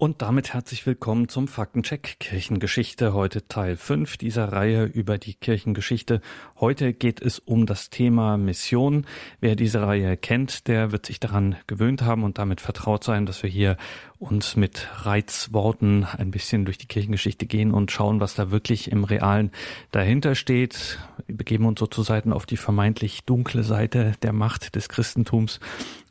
[0.00, 3.12] Und damit herzlich willkommen zum Faktencheck Kirchengeschichte.
[3.12, 6.22] Heute Teil 5 dieser Reihe über die Kirchengeschichte.
[6.58, 9.04] Heute geht es um das Thema Mission.
[9.40, 13.42] Wer diese Reihe kennt, der wird sich daran gewöhnt haben und damit vertraut sein, dass
[13.42, 13.76] wir hier
[14.18, 19.04] uns mit Reizworten ein bisschen durch die Kirchengeschichte gehen und schauen, was da wirklich im
[19.04, 19.50] Realen
[19.92, 20.98] dahinter steht.
[21.26, 25.60] Wir begeben uns sozusagen auf die vermeintlich dunkle Seite der Macht des Christentums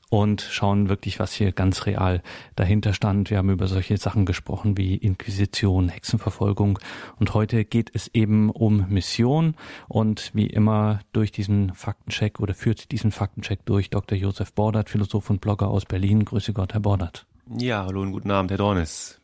[0.10, 2.22] und schauen wirklich, was hier ganz real
[2.56, 3.30] dahinter stand.
[3.30, 6.80] Wir haben über solche Sachen gesprochen wie Inquisition, Hexenverfolgung
[7.18, 9.56] und heute geht es eben um Mission
[9.88, 14.18] und wie immer durch diesen Faktencheck oder führt diesen Faktencheck durch Dr.
[14.18, 16.26] Josef Bordert, Philosoph und Blogger aus Berlin.
[16.26, 17.26] Grüße Gott, Herr Bordert.
[17.58, 19.20] Ja, hallo und guten Abend, Herr Dornis.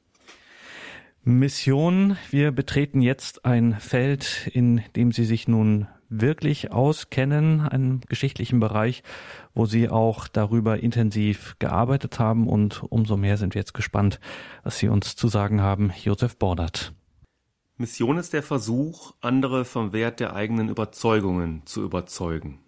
[1.24, 2.18] Mission.
[2.30, 9.04] Wir betreten jetzt ein Feld, in dem Sie sich nun wirklich auskennen, einen geschichtlichen Bereich,
[9.54, 12.48] wo Sie auch darüber intensiv gearbeitet haben.
[12.48, 14.20] Und umso mehr sind wir jetzt gespannt,
[14.64, 15.92] was Sie uns zu sagen haben.
[16.04, 16.94] Josef Bordert.
[17.78, 22.60] Mission ist der Versuch, andere vom Wert der eigenen Überzeugungen zu überzeugen.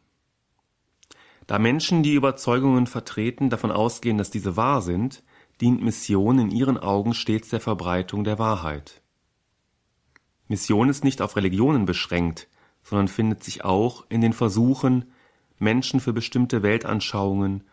[1.46, 5.24] Da Menschen, die Überzeugungen vertreten, davon ausgehen, dass diese wahr sind,
[5.62, 9.02] dient Mission in ihren Augen stets der Verbreitung der Wahrheit.
[10.50, 12.48] Mission ist nicht auf Religionen beschränkt,
[12.88, 15.12] sondern findet sich auch in den Versuchen,
[15.60, 17.66] Menschen für bestimmte Weltanschauungen,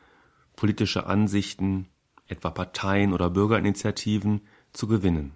[0.57, 1.87] politische Ansichten,
[2.27, 4.41] etwa Parteien oder Bürgerinitiativen,
[4.73, 5.33] zu gewinnen.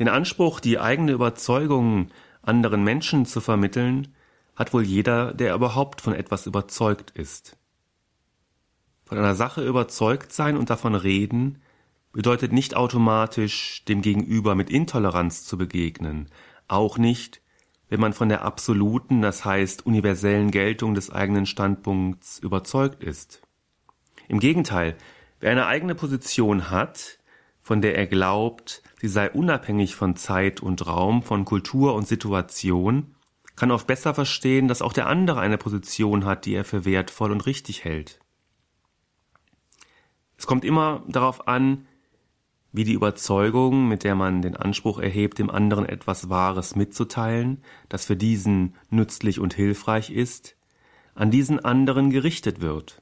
[0.00, 2.10] Den Anspruch, die eigene Überzeugungen
[2.42, 4.08] anderen Menschen zu vermitteln,
[4.56, 7.56] hat wohl jeder, der überhaupt von etwas überzeugt ist.
[9.04, 11.62] Von einer Sache überzeugt sein und davon reden
[12.10, 16.30] bedeutet nicht automatisch, dem Gegenüber mit Intoleranz zu begegnen,
[16.66, 17.43] auch nicht,
[17.94, 23.40] wenn man von der absoluten, das heißt universellen Geltung des eigenen Standpunkts überzeugt ist.
[24.26, 24.96] Im Gegenteil,
[25.38, 27.20] wer eine eigene Position hat,
[27.62, 33.14] von der er glaubt, sie sei unabhängig von Zeit und Raum, von Kultur und Situation,
[33.54, 37.30] kann oft besser verstehen, dass auch der andere eine Position hat, die er für wertvoll
[37.30, 38.18] und richtig hält.
[40.36, 41.86] Es kommt immer darauf an,
[42.74, 48.04] wie die Überzeugung, mit der man den Anspruch erhebt, dem anderen etwas Wahres mitzuteilen, das
[48.04, 50.56] für diesen nützlich und hilfreich ist,
[51.14, 53.00] an diesen anderen gerichtet wird.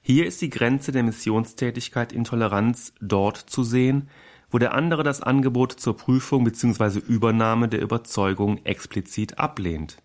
[0.00, 4.08] Hier ist die Grenze der Missionstätigkeit in Toleranz dort zu sehen,
[4.50, 7.00] wo der andere das Angebot zur Prüfung bzw.
[7.00, 9.98] Übernahme der Überzeugung explizit ablehnt.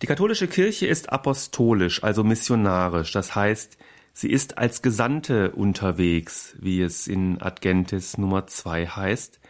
[0.00, 3.76] Die katholische Kirche ist apostolisch, also missionarisch, das heißt,
[4.16, 9.40] Sie ist als Gesandte unterwegs, wie es in Adgentis Nummer 2 heißt,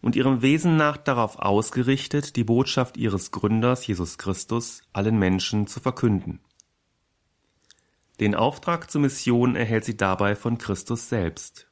[0.00, 5.80] und ihrem Wesen nach darauf ausgerichtet, die Botschaft ihres Gründers Jesus Christus allen Menschen zu
[5.80, 6.38] verkünden.
[8.20, 11.68] Den Auftrag zur Mission erhält sie dabei von Christus selbst.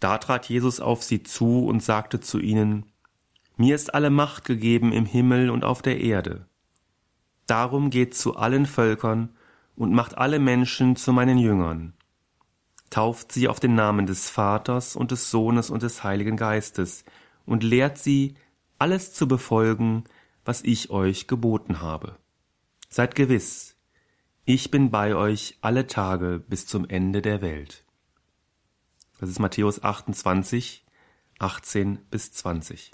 [0.00, 2.86] Da trat Jesus auf sie zu und sagte zu ihnen,
[3.56, 6.48] Mir ist alle Macht gegeben im Himmel und auf der Erde.
[7.46, 9.35] Darum geht zu allen Völkern
[9.76, 11.94] und macht alle Menschen zu meinen Jüngern.
[12.90, 17.04] Tauft sie auf den Namen des Vaters und des Sohnes und des Heiligen Geistes
[17.44, 18.34] und lehrt sie,
[18.78, 20.04] alles zu befolgen,
[20.44, 22.16] was ich euch geboten habe.
[22.88, 23.76] Seid gewiss,
[24.44, 27.84] ich bin bei euch alle Tage bis zum Ende der Welt.
[29.18, 30.84] Das ist Matthäus 28,
[31.38, 32.92] 18 bis 20.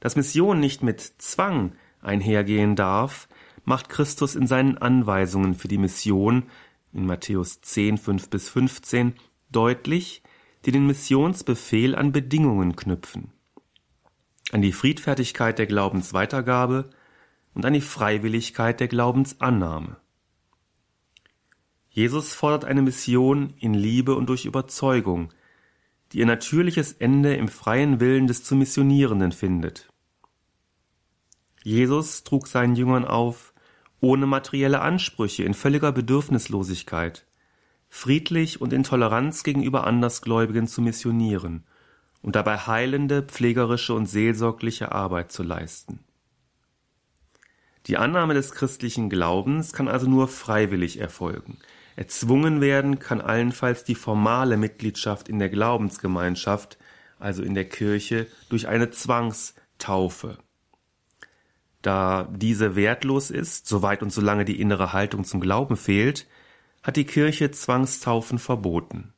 [0.00, 3.28] Dass Mission nicht mit Zwang einhergehen darf,
[3.68, 6.44] macht Christus in seinen Anweisungen für die Mission
[6.94, 9.12] in Matthäus 10, 5 bis 15
[9.50, 10.22] deutlich,
[10.64, 13.30] die den Missionsbefehl an Bedingungen knüpfen.
[14.52, 16.88] An die Friedfertigkeit der Glaubensweitergabe
[17.52, 19.98] und an die Freiwilligkeit der Glaubensannahme.
[21.90, 25.28] Jesus fordert eine Mission in Liebe und durch Überzeugung,
[26.12, 29.92] die ihr natürliches Ende im freien Willen des zu Missionierenden findet.
[31.62, 33.47] Jesus trug seinen Jüngern auf,
[34.00, 37.26] ohne materielle Ansprüche, in völliger Bedürfnislosigkeit,
[37.88, 41.64] friedlich und in Toleranz gegenüber Andersgläubigen zu missionieren
[42.22, 46.00] und dabei heilende, pflegerische und seelsorgliche Arbeit zu leisten.
[47.86, 51.58] Die Annahme des christlichen Glaubens kann also nur freiwillig erfolgen.
[51.96, 56.78] Erzwungen werden kann allenfalls die formale Mitgliedschaft in der Glaubensgemeinschaft,
[57.18, 60.38] also in der Kirche, durch eine Zwangstaufe.
[61.82, 66.26] Da diese wertlos ist, soweit und solange die innere Haltung zum Glauben fehlt,
[66.82, 69.12] hat die Kirche Zwangstaufen verboten.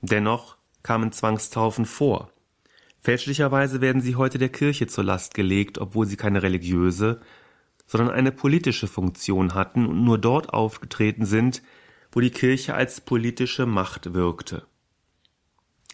[0.00, 2.30] Dennoch kamen Zwangstaufen vor.
[3.00, 7.20] Fälschlicherweise werden sie heute der Kirche zur Last gelegt, obwohl sie keine religiöse,
[7.86, 11.62] sondern eine politische Funktion hatten und nur dort aufgetreten sind,
[12.12, 14.66] wo die Kirche als politische Macht wirkte.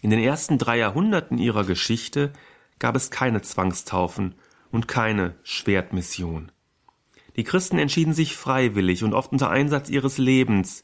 [0.01, 2.31] In den ersten drei Jahrhunderten ihrer Geschichte
[2.79, 4.35] gab es keine Zwangstaufen
[4.71, 6.51] und keine Schwertmission.
[7.35, 10.83] Die Christen entschieden sich freiwillig und oft unter Einsatz ihres Lebens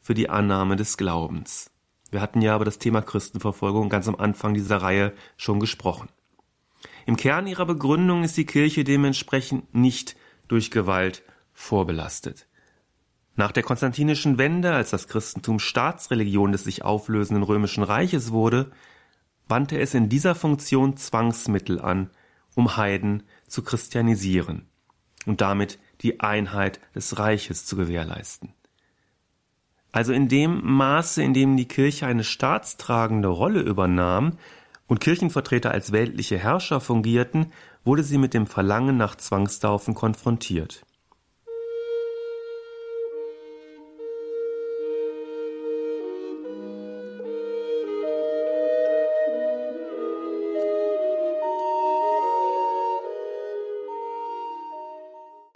[0.00, 1.70] für die Annahme des Glaubens.
[2.10, 6.08] Wir hatten ja über das Thema Christenverfolgung ganz am Anfang dieser Reihe schon gesprochen.
[7.06, 10.16] Im Kern ihrer Begründung ist die Kirche dementsprechend nicht
[10.48, 12.46] durch Gewalt vorbelastet.
[13.34, 18.70] Nach der konstantinischen Wende, als das Christentum Staatsreligion des sich auflösenden römischen Reiches wurde,
[19.48, 22.10] wandte es in dieser Funktion Zwangsmittel an,
[22.54, 24.66] um Heiden zu christianisieren
[25.26, 28.52] und damit die Einheit des Reiches zu gewährleisten.
[29.92, 34.38] Also in dem Maße, in dem die Kirche eine staatstragende Rolle übernahm
[34.86, 37.52] und Kirchenvertreter als weltliche Herrscher fungierten,
[37.84, 40.84] wurde sie mit dem Verlangen nach Zwangstaufen konfrontiert.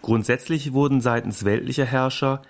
[0.07, 2.41] Grundsätzlich wurden seitens weltlicher Herrscher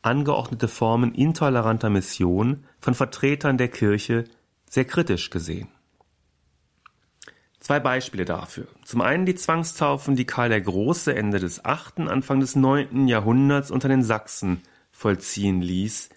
[0.00, 4.24] angeordnete Formen intoleranter Mission von Vertretern der Kirche
[4.70, 5.68] sehr kritisch gesehen.
[7.60, 8.66] Zwei Beispiele dafür.
[8.86, 13.06] Zum einen die Zwangstaufen, die Karl der Große Ende des 8., Anfang des 9.
[13.06, 16.08] Jahrhunderts unter den Sachsen vollziehen ließ.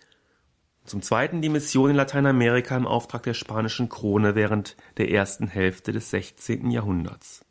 [0.85, 5.91] Zum zweiten die Mission in Lateinamerika im Auftrag der spanischen Krone während der ersten Hälfte
[5.91, 6.71] des 16.
[6.71, 7.44] Jahrhunderts.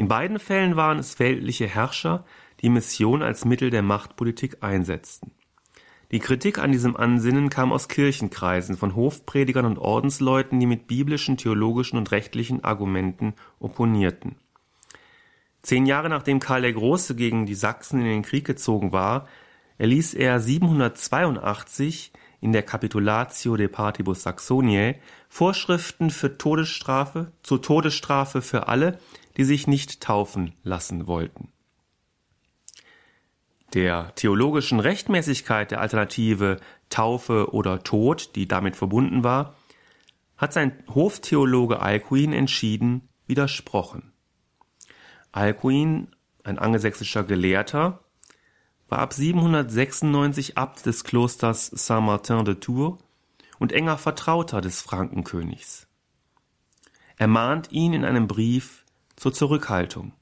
[0.00, 2.24] In beiden Fällen waren es weltliche Herrscher,
[2.62, 5.32] die Mission als Mittel der Machtpolitik einsetzten.
[6.10, 11.36] Die Kritik an diesem Ansinnen kam aus Kirchenkreisen, von Hofpredigern und Ordensleuten, die mit biblischen,
[11.36, 14.36] theologischen und rechtlichen Argumenten opponierten.
[15.60, 19.28] Zehn Jahre nachdem Karl der Große gegen die Sachsen in den Krieg gezogen war,
[19.76, 22.10] erließ er 782
[22.40, 24.94] in der Capitulatio de Partibus Saxoniae
[25.28, 28.98] Vorschriften für Todesstrafe, zur Todesstrafe für alle,
[29.36, 31.52] die sich nicht taufen lassen wollten.
[33.74, 39.54] Der theologischen Rechtmäßigkeit der Alternative Taufe oder Tod, die damit verbunden war,
[40.36, 44.12] hat sein Hoftheologe Alcuin entschieden widersprochen.
[45.32, 46.08] Alcuin,
[46.42, 48.00] ein angelsächsischer Gelehrter,
[48.88, 52.98] war ab 796 Abt des Klosters Saint-Martin de Tours
[53.60, 55.86] und enger Vertrauter des Frankenkönigs.
[57.16, 58.79] Er mahnt ihn in einem Brief
[59.20, 60.12] zur Zurückhaltung.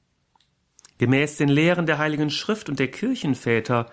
[0.97, 3.85] Gemäß den Lehren der Heiligen Schrift und der Kirchenväter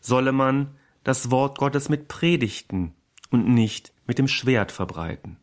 [0.00, 2.94] solle man das Wort Gottes mit Predigten
[3.30, 5.36] und nicht mit dem Schwert verbreiten.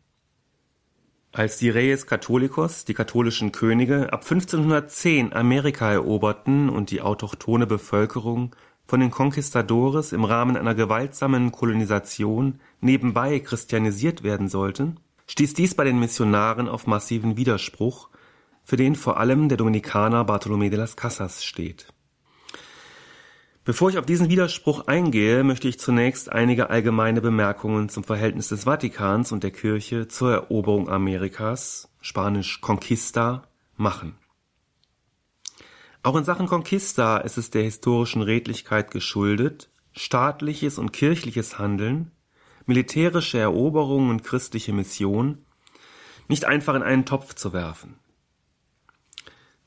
[1.32, 8.56] Als die Reyes Catholicos, die katholischen Könige, ab 1510 Amerika eroberten und die autochthone Bevölkerung
[8.86, 15.84] von den Conquistadores im Rahmen einer gewaltsamen Kolonisation nebenbei christianisiert werden sollten, stieß dies bei
[15.84, 18.08] den Missionaren auf massiven Widerspruch
[18.70, 21.88] für den vor allem der Dominikaner Bartolomé de las Casas steht.
[23.64, 28.66] Bevor ich auf diesen Widerspruch eingehe, möchte ich zunächst einige allgemeine Bemerkungen zum Verhältnis des
[28.66, 33.42] Vatikans und der Kirche zur Eroberung Amerikas, spanisch Conquista,
[33.76, 34.14] machen.
[36.04, 42.12] Auch in Sachen Conquista ist es der historischen Redlichkeit geschuldet, staatliches und kirchliches Handeln,
[42.66, 45.44] militärische Eroberung und christliche Mission
[46.28, 47.99] nicht einfach in einen Topf zu werfen.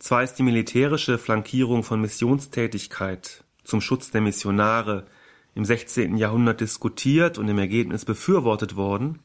[0.04, 5.08] Zwar ist die militärische Flankierung von Missionstätigkeit zum Schutz der Missionare
[5.56, 6.18] im 16.
[6.18, 9.20] Jahrhundert diskutiert und im Ergebnis befürwortet worden,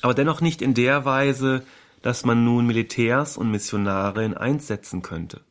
[0.00, 1.62] aber dennoch nicht in der Weise,
[2.00, 5.42] dass man nun Militärs und Missionare in eins setzen könnte.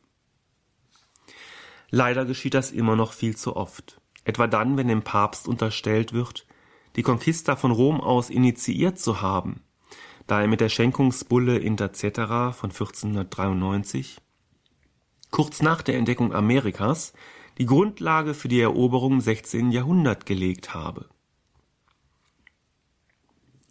[1.90, 6.48] Leider geschieht das immer noch viel zu oft, etwa dann, wenn dem Papst unterstellt wird,
[6.96, 9.60] die Conquista von Rom aus initiiert zu haben
[10.26, 14.18] da er mit der Schenkungsbulle Inter cetera von 1493
[15.30, 17.12] kurz nach der Entdeckung Amerikas
[17.58, 19.70] die Grundlage für die Eroberung im 16.
[19.70, 21.10] Jahrhundert gelegt habe.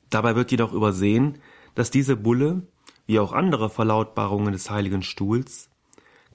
[0.09, 1.39] Dabei wird jedoch übersehen,
[1.75, 2.67] dass diese Bulle,
[3.05, 5.69] wie auch andere Verlautbarungen des Heiligen Stuhls,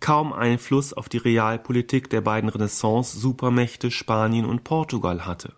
[0.01, 5.55] kaum Einfluss auf die Realpolitik der beiden Renaissance-Supermächte Spanien und Portugal hatte.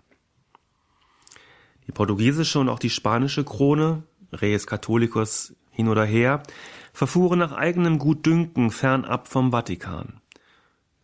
[1.87, 6.43] Die portugiesische und auch die spanische Krone Reyes Catholicus hin oder her,
[6.93, 10.21] verfuhren nach eigenem Gutdünken fernab vom Vatikan.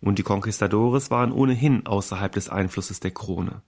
[0.00, 3.62] Und die Conquistadores waren ohnehin außerhalb des Einflusses der Krone.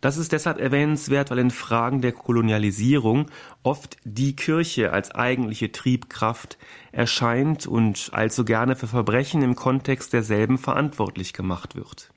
[0.00, 3.26] Das ist deshalb erwähnenswert, weil in Fragen der Kolonialisierung
[3.64, 6.56] oft die Kirche als eigentliche Triebkraft
[6.92, 12.12] erscheint und allzu gerne für Verbrechen im Kontext derselben verantwortlich gemacht wird.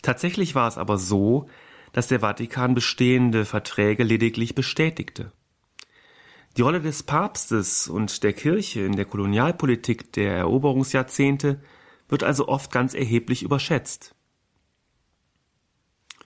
[0.00, 1.46] Tatsächlich war es aber so,
[1.96, 5.32] dass der Vatikan bestehende Verträge lediglich bestätigte.
[6.58, 11.58] Die Rolle des Papstes und der Kirche in der Kolonialpolitik der Eroberungsjahrzehnte
[12.10, 14.14] wird also oft ganz erheblich überschätzt.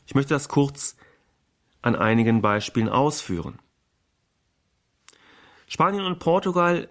[0.07, 0.97] Ich möchte das kurz
[1.83, 3.61] an einigen Beispielen ausführen.
[5.69, 6.89] Spanien und Portugal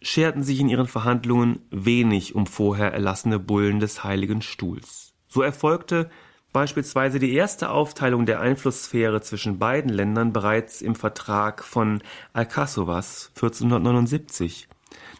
[0.00, 5.12] scherten sich in ihren Verhandlungen wenig um vorher erlassene Bullen des Heiligen Stuhls.
[5.28, 6.10] So erfolgte
[6.54, 14.68] beispielsweise die erste Aufteilung der Einflusssphäre zwischen beiden Ländern bereits im Vertrag von Alcázovas 1479,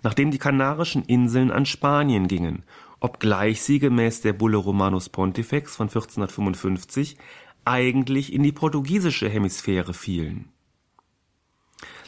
[0.02, 2.64] nachdem die Kanarischen Inseln an Spanien gingen
[3.04, 7.18] obgleich sie gemäß der Bulle Romanus Pontifex von 1455
[7.66, 10.48] eigentlich in die portugiesische Hemisphäre fielen.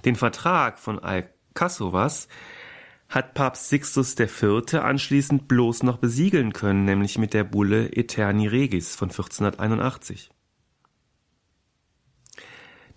[0.06, 2.28] Den Vertrag von Alcázovas
[3.08, 4.74] hat Papst Sixtus IV.
[4.74, 10.30] anschließend bloß noch besiegeln können, nämlich mit der Bulle Eterni Regis von 1481.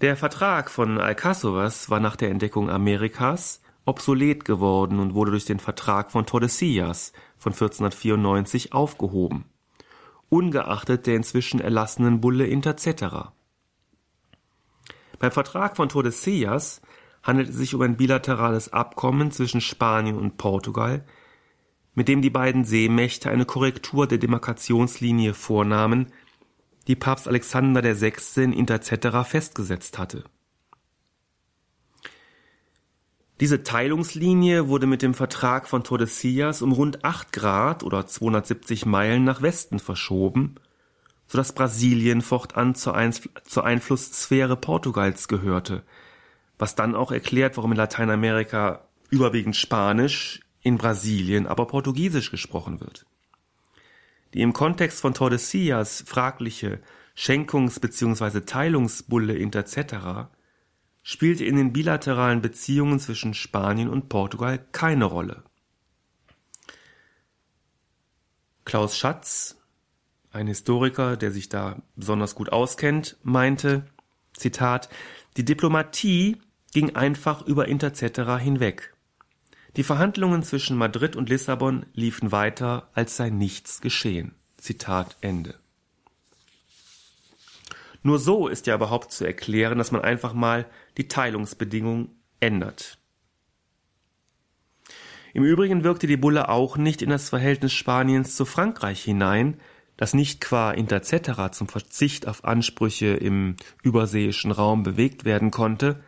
[0.01, 5.59] Der Vertrag von Alcázovas war nach der Entdeckung Amerikas obsolet geworden und wurde durch den
[5.59, 9.45] Vertrag von Tordesillas von 1494 aufgehoben,
[10.29, 13.33] ungeachtet der inzwischen erlassenen Bulle Inter cetera.
[15.17, 16.81] Beim Vertrag von Tordesillas
[17.23, 21.05] handelt es sich um ein bilaterales Abkommen zwischen Spanien und Portugal,
[21.95, 26.07] mit dem die beiden Seemächte eine Korrektur der Demarkationslinie vornahmen,
[26.87, 28.13] die Papst Alexander VI.
[28.43, 30.23] in Inter cetera festgesetzt hatte
[33.39, 39.23] Diese Teilungslinie wurde mit dem Vertrag von Tordesillas um rund 8 Grad oder 270 Meilen
[39.23, 40.55] nach Westen verschoben,
[41.27, 45.83] so dass Brasilien fortan zur Einflusssphäre Portugals gehörte,
[46.59, 53.05] was dann auch erklärt, warum in Lateinamerika überwiegend Spanisch, in Brasilien aber Portugiesisch gesprochen wird.
[54.33, 56.81] Die im Kontext von Tordesillas fragliche
[57.15, 58.41] Schenkungs- bzw.
[58.41, 60.29] Teilungsbulle inter cetera
[61.01, 65.43] spielte in den bilateralen Beziehungen zwischen Spanien und Portugal keine Rolle.
[68.65, 69.57] Klaus Schatz,
[70.31, 73.87] ein Historiker, der sich da besonders gut auskennt, meinte,
[74.33, 74.89] Zitat,
[75.37, 76.37] die Diplomatie
[76.71, 78.93] ging einfach über Intercetera hinweg.
[79.75, 84.33] Die Verhandlungen zwischen Madrid und Lissabon liefen weiter, als sei nichts geschehen.
[84.57, 85.55] Zitat Ende.
[88.01, 90.65] Nur so ist ja überhaupt zu erklären, dass man einfach mal
[90.97, 92.97] die Teilungsbedingungen ändert.
[95.33, 99.59] Im Übrigen wirkte die Bulle auch nicht in das Verhältnis Spaniens zu Frankreich hinein,
[99.97, 106.01] das nicht qua Intercetera zum Verzicht auf Ansprüche im überseeischen Raum bewegt werden konnte,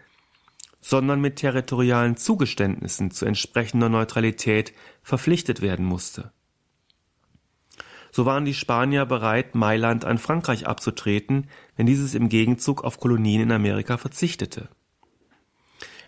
[0.82, 4.74] sondern mit territorialen Zugeständnissen zu entsprechender Neutralität
[5.04, 6.32] verpflichtet werden musste.
[8.12, 11.48] So waren die Spanier bereit, Mailand an Frankreich abzutreten,
[11.78, 14.68] wenn dieses im Gegenzug auf Kolonien in Amerika verzichtete.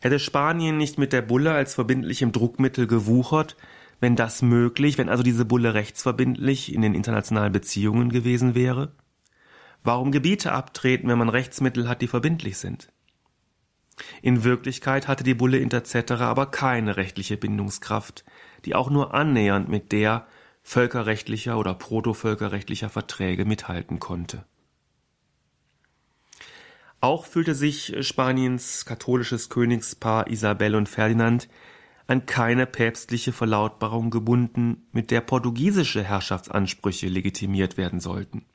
[0.01, 3.55] Hätte Spanien nicht mit der Bulle als verbindlichem Druckmittel gewuchert,
[4.01, 8.91] wenn das möglich, wenn also diese Bulle rechtsverbindlich in den internationalen Beziehungen gewesen wäre?
[9.81, 12.92] Warum Gebiete abtreten, wenn man Rechtsmittel hat, die verbindlich sind?
[14.21, 18.25] In Wirklichkeit hatte die Bulle inter cetera aber keine rechtliche Bindungskraft,
[18.65, 20.27] die auch nur annähernd mit der
[20.63, 24.45] völkerrechtlicher oder protovölkerrechtlicher Verträge mithalten konnte.
[27.01, 31.49] Auch fühlte sich Spaniens katholisches Königspaar Isabel und Ferdinand
[32.07, 38.45] an keine päpstliche Verlautbarung gebunden, mit der portugiesische Herrschaftsansprüche legitimiert werden sollten.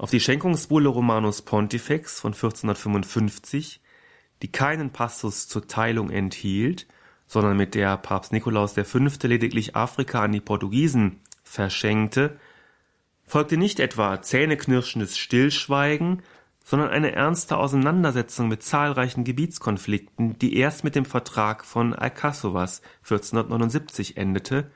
[0.00, 3.80] Auf die Schenkungsbulle Romanus Pontifex von 1455,
[4.42, 6.86] die keinen Passus zur Teilung enthielt,
[7.26, 8.98] sondern mit der Papst Nikolaus V.
[9.24, 12.38] lediglich Afrika an die Portugiesen verschenkte,
[13.26, 16.22] folgte nicht etwa zähneknirschendes Stillschweigen,
[16.64, 24.16] sondern eine ernste Auseinandersetzung mit zahlreichen Gebietskonflikten, die erst mit dem Vertrag von Alcázovas 1479
[24.16, 24.70] endete,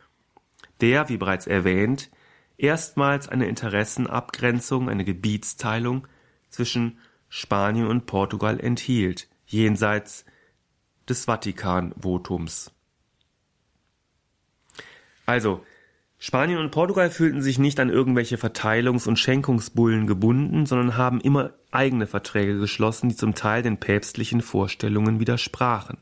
[0.81, 2.11] der, wie bereits erwähnt,
[2.59, 6.07] erstmals eine Interessenabgrenzung, eine Gebietsteilung
[6.51, 10.25] zwischen Spanien und Portugal enthielt, jenseits
[11.09, 12.73] des Vatikan-Votums.
[15.27, 15.65] Also,
[16.19, 21.51] Spanien und Portugal fühlten sich nicht an irgendwelche Verteilungs- und Schenkungsbullen gebunden, sondern haben immer
[21.73, 25.99] eigene Verträge geschlossen, die zum Teil den päpstlichen Vorstellungen widersprachen.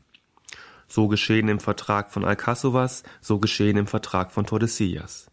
[0.87, 5.30] So geschehen im Vertrag von Alcázovas, so geschehen im Vertrag von Tordesillas.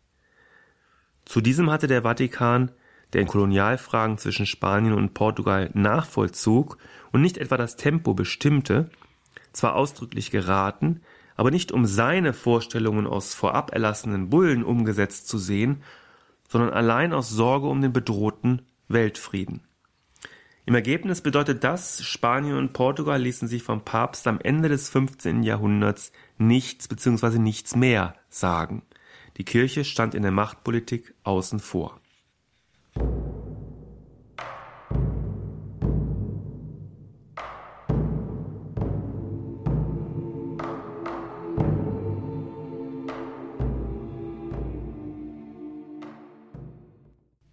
[1.29, 2.71] Zu diesem hatte der Vatikan
[3.13, 6.79] der in Kolonialfragen zwischen Spanien und Portugal nachvollzog
[7.13, 8.89] und nicht etwa das Tempo bestimmte,
[9.53, 11.03] zwar ausdrücklich geraten,
[11.37, 15.83] aber nicht um seine Vorstellungen aus vorab erlassenen Bullen umgesetzt zu sehen,
[16.49, 19.61] sondern allein aus Sorge um den bedrohten Weltfrieden.
[20.65, 25.43] Im Ergebnis bedeutet das, Spanien und Portugal ließen sich vom Papst am Ende des 15.
[25.43, 27.39] Jahrhunderts nichts bzw.
[27.39, 28.83] nichts mehr sagen.
[29.39, 32.01] Die Kirche stand in der Machtpolitik außen vor.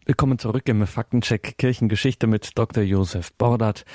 [0.08, 2.84] Willkommen zurück im Faktencheck Kirchengeschichte mit Dr.
[2.84, 3.86] Josef Bordert.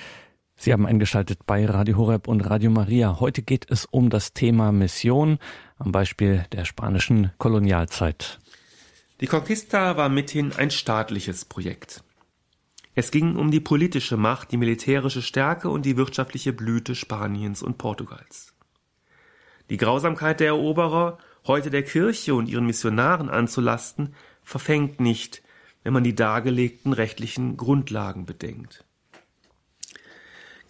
[0.63, 3.19] Sie haben eingeschaltet bei Radio Horeb und Radio Maria.
[3.19, 5.39] Heute geht es um das Thema Mission
[5.79, 8.39] am Beispiel der spanischen Kolonialzeit.
[9.23, 12.05] Die Conquista war mithin ein staatliches Projekt.
[12.95, 17.79] Es ging um die politische Macht, die militärische Stärke und die wirtschaftliche Blüte Spaniens und
[17.79, 18.53] Portugals.
[19.71, 25.43] Die Grausamkeit der Eroberer, heute der Kirche und ihren Missionaren anzulasten, verfängt nicht,
[25.85, 28.85] wenn man die dargelegten rechtlichen Grundlagen bedenkt.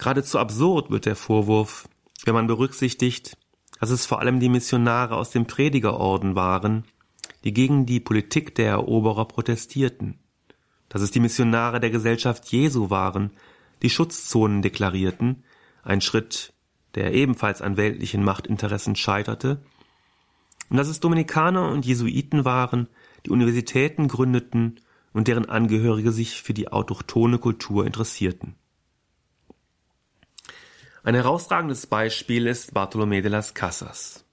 [0.00, 1.86] Geradezu absurd wird der Vorwurf,
[2.24, 3.36] wenn man berücksichtigt,
[3.80, 6.84] dass es vor allem die Missionare aus dem Predigerorden waren,
[7.44, 10.18] die gegen die Politik der Eroberer protestierten,
[10.88, 13.32] dass es die Missionare der Gesellschaft Jesu waren,
[13.82, 15.44] die Schutzzonen deklarierten,
[15.82, 16.54] ein Schritt,
[16.94, 19.62] der ebenfalls an weltlichen Machtinteressen scheiterte,
[20.70, 22.88] und dass es Dominikaner und Jesuiten waren,
[23.26, 24.80] die Universitäten gründeten
[25.12, 28.56] und deren Angehörige sich für die autochtone Kultur interessierten.
[31.02, 34.26] Ein herausragendes Beispiel ist Bartolomé de las Casas.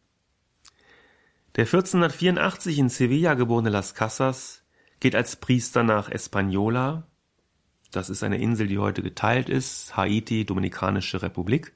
[1.56, 4.64] Der 1484 in Sevilla geborene Las Casas
[5.00, 7.04] geht als Priester nach Española,
[7.92, 11.72] das ist eine Insel, die heute geteilt ist, Haiti, Dominikanische Republik,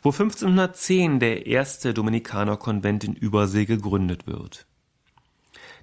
[0.00, 4.66] wo 1510 der erste Dominikanerkonvent in Übersee gegründet wird.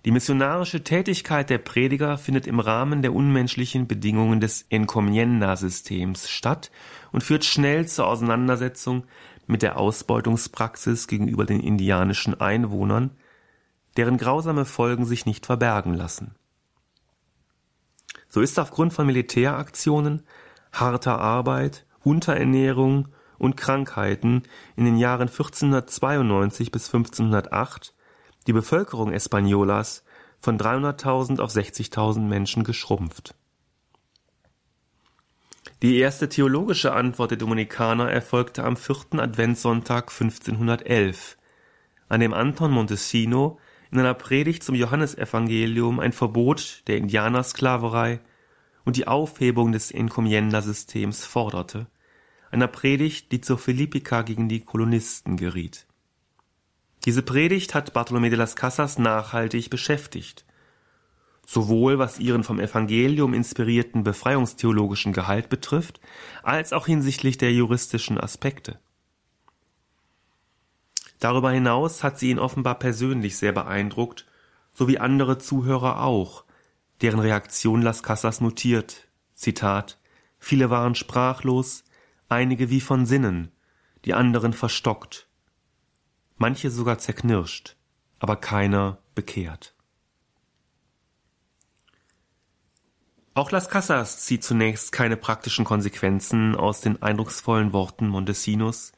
[0.06, 6.72] Die missionarische Tätigkeit der Prediger findet im Rahmen der unmenschlichen Bedingungen des Encomienda-Systems statt
[7.13, 9.06] und führt schnell zur Auseinandersetzung
[9.47, 13.12] mit der Ausbeutungspraxis gegenüber den indianischen Einwohnern,
[13.95, 16.36] deren grausame Folgen sich nicht verbergen lassen.
[18.28, 20.23] So ist aufgrund von Militäraktionen,
[20.71, 24.43] harter Arbeit, Unterernährung und Krankheiten
[24.76, 27.93] in den Jahren 1492 bis 1508
[28.47, 30.04] die Bevölkerung Espanolas
[30.39, 33.36] von 300.000 auf 60.000 Menschen geschrumpft.
[35.84, 41.38] Die erste theologische Antwort der Dominikaner erfolgte am vierten Adventssonntag 1511,
[42.08, 43.60] an dem Anton Montesino
[43.91, 48.22] in einer Predigt zum Johannesevangelium ein Verbot der Indianersklaverei
[48.86, 51.88] und die Aufhebung des Encomienda-Systems forderte,
[52.50, 55.86] einer Predigt, die zur Philippika gegen die Kolonisten geriet.
[57.04, 60.46] Diese Predigt hat Bartolomé de las Casas nachhaltig beschäftigt.
[61.45, 65.99] Sowohl was ihren vom Evangelium inspirierten befreiungstheologischen Gehalt betrifft,
[66.41, 68.79] als auch hinsichtlich der juristischen Aspekte.
[71.19, 74.25] Darüber hinaus hat sie ihn offenbar persönlich sehr beeindruckt,
[74.73, 76.43] so wie andere Zuhörer auch,
[77.01, 79.08] deren Reaktion Las Casas notiert.
[79.36, 79.99] Zitat
[80.39, 81.84] Viele waren sprachlos,
[82.27, 83.51] einige wie von Sinnen,
[84.06, 85.27] die anderen verstockt
[86.43, 87.77] manche sogar zerknirscht,
[88.19, 89.73] aber keiner bekehrt.
[93.36, 98.91] Auch Las Casas zieht zunächst keine praktischen Konsequenzen aus den eindrucksvollen Worten Montesinos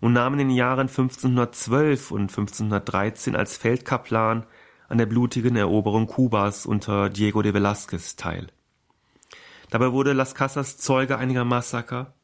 [0.00, 4.46] und nahm in den Jahren 1512 und 1513 als Feldkaplan
[4.88, 8.46] an der blutigen Eroberung Kubas unter Diego de Velázquez teil.
[9.70, 12.14] Dabei wurde Las Casas Zeuge einiger Massaker,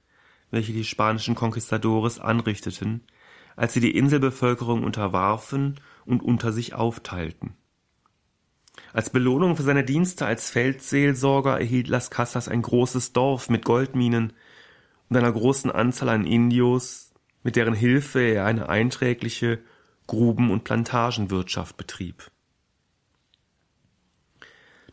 [0.53, 3.03] welche die spanischen Conquistadores anrichteten,
[3.57, 7.57] als sie die Inselbevölkerung unterwarfen und unter sich aufteilten.
[8.99, 14.33] Als Belohnung für seine Dienste als Feldseelsorger erhielt Las Casas ein großes Dorf mit Goldminen
[15.09, 17.13] und einer großen Anzahl an Indios,
[17.45, 19.61] mit deren Hilfe er eine einträgliche
[20.09, 22.29] Gruben- und Plantagenwirtschaft betrieb.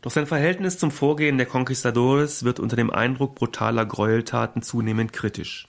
[0.02, 5.66] Doch sein Verhältnis zum Vorgehen der Conquistadores wird unter dem Eindruck brutaler Gräueltaten zunehmend kritisch.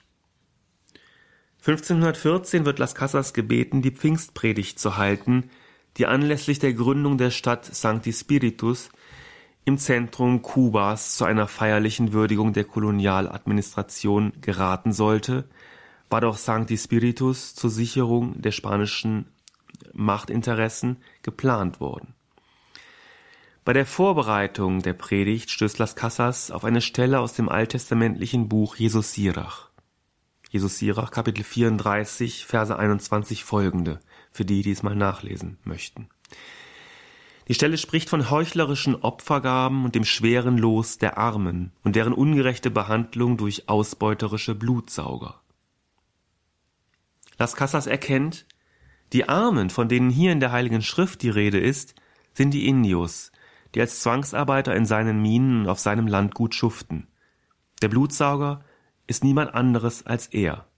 [1.66, 5.50] 1514 wird Las Casas gebeten, die Pfingstpredigt zu halten,
[5.98, 8.90] die anlässlich der Gründung der Stadt Sancti Spiritus
[9.64, 15.48] im Zentrum Kubas zu einer feierlichen Würdigung der Kolonialadministration geraten sollte,
[16.08, 19.26] war doch Sancti Spiritus zur Sicherung der spanischen
[19.92, 22.14] Machtinteressen geplant worden.
[23.64, 28.76] Bei der Vorbereitung der Predigt stößt Las Casas auf eine Stelle aus dem alttestamentlichen Buch
[28.76, 29.68] Jesus Sirach.
[30.48, 34.00] Jesus Sirach, Kapitel 34, Verse 21 folgende,
[34.38, 36.08] für die, die es mal nachlesen möchten.
[37.48, 42.70] Die Stelle spricht von heuchlerischen Opfergaben und dem schweren Los der Armen und deren ungerechte
[42.70, 45.42] Behandlung durch ausbeuterische Blutsauger.
[47.36, 48.46] Las Casas erkennt,
[49.12, 51.96] die Armen, von denen hier in der Heiligen Schrift die Rede ist,
[52.32, 53.32] sind die Indios,
[53.74, 57.08] die als Zwangsarbeiter in seinen Minen und auf seinem Landgut schuften.
[57.82, 58.64] Der Blutsauger
[59.08, 60.68] ist niemand anderes als er.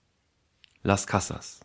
[0.83, 1.61] Las Casas.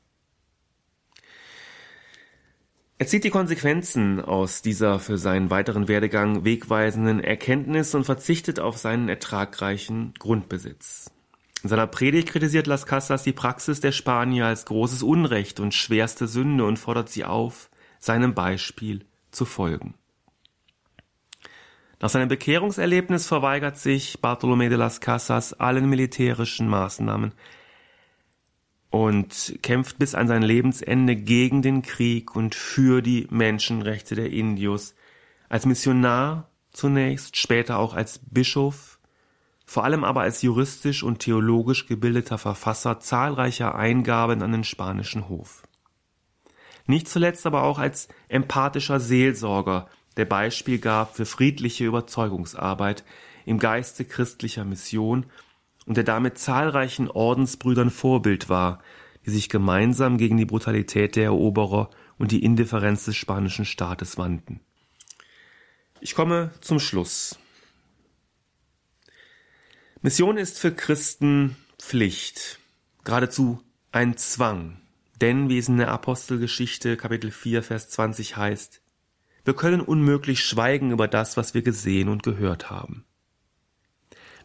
[2.98, 8.78] Er zieht die Konsequenzen aus dieser für seinen weiteren Werdegang wegweisenden Erkenntnis und verzichtet auf
[8.78, 11.12] seinen ertragreichen Grundbesitz.
[11.62, 16.28] In seiner Predigt kritisiert Las Casas die Praxis der Spanier als großes Unrecht und schwerste
[16.28, 19.96] Sünde und fordert sie auf, seinem Beispiel zu folgen.
[22.00, 27.34] Nach seinem Bekehrungserlebnis verweigert sich Bartolomé de las Casas allen militärischen Maßnahmen
[28.90, 34.96] und kämpft bis an sein Lebensende gegen den Krieg und für die Menschenrechte der Indios,
[35.50, 39.00] als Missionar zunächst, später auch als Bischof,
[39.66, 45.64] vor allem aber als juristisch und theologisch gebildeter Verfasser zahlreicher Eingaben an den spanischen Hof.
[46.88, 53.04] Nicht zuletzt aber auch als empathischer Seelsorger, der Beispiel gab für friedliche Überzeugungsarbeit
[53.46, 55.26] im Geiste christlicher Mission
[55.86, 58.82] und der damit zahlreichen Ordensbrüdern Vorbild war,
[59.26, 64.60] die sich gemeinsam gegen die Brutalität der Eroberer und die Indifferenz des spanischen Staates wandten.
[66.00, 67.38] Ich komme zum Schluss.
[70.02, 72.60] Mission ist für Christen Pflicht,
[73.04, 74.80] geradezu ein Zwang,
[75.22, 78.82] denn wie es in der Apostelgeschichte Kapitel 4 Vers 20 heißt,
[79.46, 83.06] wir können unmöglich schweigen über das, was wir gesehen und gehört haben.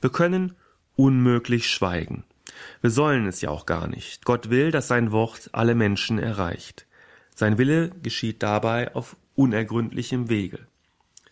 [0.00, 0.54] Wir können
[1.00, 2.24] unmöglich schweigen.
[2.82, 4.26] Wir sollen es ja auch gar nicht.
[4.26, 6.86] Gott will, dass sein Wort alle Menschen erreicht.
[7.34, 10.58] Sein Wille geschieht dabei auf unergründlichem Wege.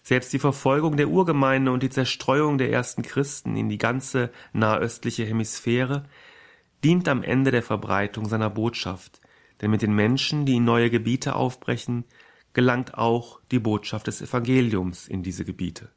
[0.03, 5.27] Selbst die Verfolgung der Urgemeinde und die Zerstreuung der ersten Christen in die ganze nahöstliche
[5.27, 6.05] Hemisphäre
[6.83, 9.21] dient am Ende der Verbreitung seiner Botschaft,
[9.61, 12.05] denn mit den Menschen, die in neue Gebiete aufbrechen,
[12.55, 15.91] gelangt auch die Botschaft des Evangeliums in diese Gebiete.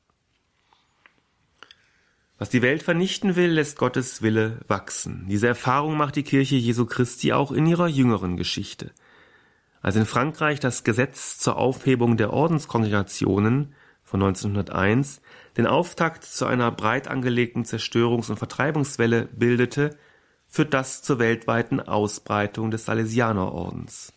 [2.41, 5.27] Was die Welt vernichten will, lässt Gottes Wille wachsen.
[5.29, 8.89] Diese Erfahrung macht die Kirche Jesu Christi auch in ihrer jüngeren Geschichte.
[9.83, 15.21] Als in Frankreich das Gesetz zur Aufhebung der Ordenskongregationen von 1901
[15.55, 19.95] den Auftakt zu einer breit angelegten Zerstörungs- und Vertreibungswelle bildete,
[20.47, 24.13] führt das zur weltweiten Ausbreitung des Salesianerordens.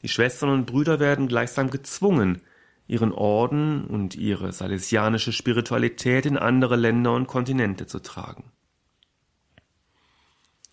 [0.00, 2.40] Die Schwestern und Brüder werden gleichsam gezwungen,
[2.86, 8.52] ihren Orden und ihre salesianische Spiritualität in andere Länder und Kontinente zu tragen.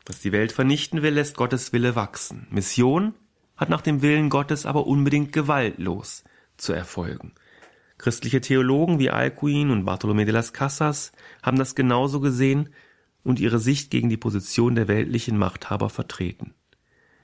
[0.05, 2.47] Was die Welt vernichten will, lässt Gottes Wille wachsen.
[2.49, 3.13] Mission
[3.55, 6.23] hat nach dem Willen Gottes aber unbedingt gewaltlos
[6.57, 7.33] zu erfolgen.
[7.97, 12.69] Christliche Theologen wie Alcuin und Bartolomé de las Casas haben das genauso gesehen
[13.23, 16.53] und ihre Sicht gegen die Position der weltlichen Machthaber vertreten.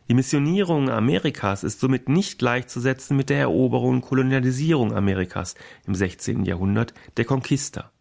[0.10, 5.54] Die Missionierung Amerikas ist somit nicht gleichzusetzen mit der Eroberung und Kolonialisierung Amerikas
[5.86, 6.46] im 16.
[6.46, 7.92] Jahrhundert, der Conquista.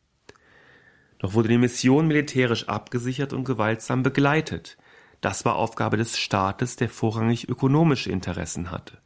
[1.19, 4.79] Doch wurde die Mission militärisch abgesichert und gewaltsam begleitet.
[5.21, 8.97] Das war Aufgabe des Staates, der vorrangig ökonomische Interessen hatte.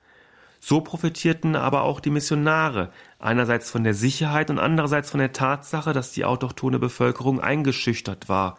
[0.60, 5.92] So profitierten aber auch die Missionare, einerseits von der Sicherheit und andererseits von der Tatsache,
[5.92, 8.58] dass die autochthone Bevölkerung eingeschüchtert war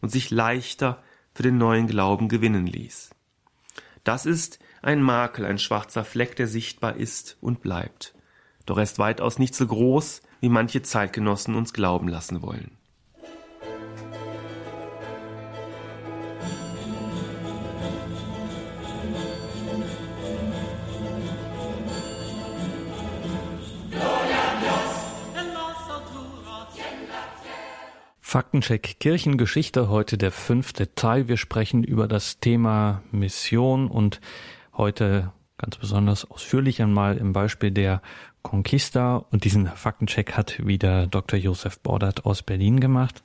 [0.00, 1.00] und sich leichter
[1.32, 3.14] für den neuen Glauben gewinnen ließ.
[4.04, 8.14] Das ist ein Makel, ein schwarzer Fleck, der sichtbar ist und bleibt.
[8.66, 12.76] Doch er ist weitaus nicht so groß, wie manche Zeitgenossen uns glauben lassen wollen.
[28.34, 31.28] Faktencheck Kirchengeschichte, heute der fünfte Teil.
[31.28, 34.20] Wir sprechen über das Thema Mission und
[34.76, 38.02] heute ganz besonders ausführlich einmal im Beispiel der
[38.42, 39.18] Conquista.
[39.30, 41.38] Und diesen Faktencheck hat wieder Dr.
[41.38, 43.22] Josef Bordert aus Berlin gemacht.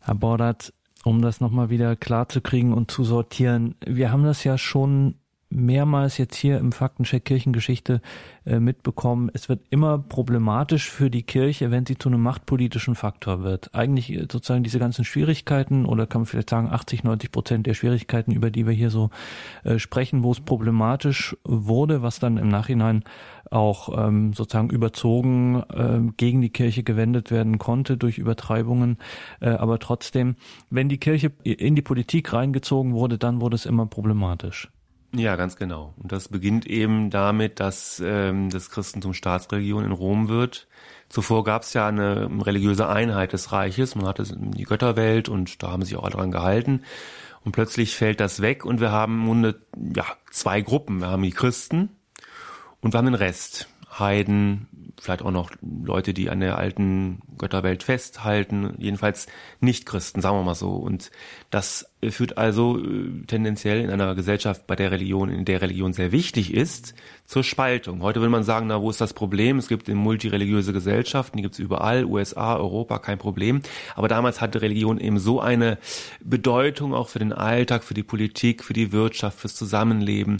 [0.00, 4.44] Herr Bordert, um das nochmal wieder klar zu kriegen und zu sortieren, wir haben das
[4.44, 5.14] ja schon
[5.50, 8.00] mehrmals jetzt hier im Faktencheck Kirchengeschichte
[8.44, 13.42] äh, mitbekommen, es wird immer problematisch für die Kirche, wenn sie zu einem machtpolitischen Faktor
[13.42, 13.74] wird.
[13.74, 17.74] Eigentlich äh, sozusagen diese ganzen Schwierigkeiten oder kann man vielleicht sagen 80, 90 Prozent der
[17.74, 19.10] Schwierigkeiten, über die wir hier so
[19.64, 23.04] äh, sprechen, wo es problematisch wurde, was dann im Nachhinein
[23.50, 28.98] auch ähm, sozusagen überzogen äh, gegen die Kirche gewendet werden konnte durch Übertreibungen.
[29.40, 30.36] Äh, aber trotzdem,
[30.68, 34.68] wenn die Kirche in die Politik reingezogen wurde, dann wurde es immer problematisch.
[35.12, 35.94] Ja, ganz genau.
[35.96, 40.68] Und das beginnt eben damit, dass ähm, das Christentum Staatsreligion in Rom wird.
[41.08, 43.94] Zuvor gab es ja eine religiöse Einheit des Reiches.
[43.94, 46.82] Man hatte die Götterwelt und da haben sich auch alle dran gehalten.
[47.42, 49.54] Und plötzlich fällt das weg und wir haben nun
[49.94, 51.00] ja, zwei Gruppen.
[51.00, 51.88] Wir haben die Christen
[52.82, 53.68] und wir haben den Rest.
[53.98, 54.68] Heiden,
[55.00, 59.26] vielleicht auch noch Leute, die an der alten Götterwelt festhalten, jedenfalls
[59.60, 60.70] Nicht-Christen, sagen wir mal so.
[60.70, 61.10] Und
[61.50, 66.12] das führt also äh, tendenziell in einer Gesellschaft, bei der Religion, in der Religion sehr
[66.12, 66.94] wichtig ist,
[67.26, 68.02] zur Spaltung.
[68.02, 69.58] Heute will man sagen, na, wo ist das Problem?
[69.58, 73.62] Es gibt in multireligiöse Gesellschaften, die gibt es überall, USA, Europa, kein Problem.
[73.96, 75.78] Aber damals hatte Religion eben so eine
[76.20, 80.38] Bedeutung auch für den Alltag, für die Politik, für die Wirtschaft, fürs Zusammenleben,